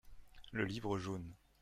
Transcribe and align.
Le 0.51 0.65
livre 0.65 0.97
jaune. 0.97 1.31